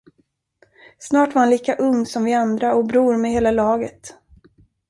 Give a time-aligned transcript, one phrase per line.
[0.99, 4.13] Snart var han lika ung som vi andra och bror med hela laget.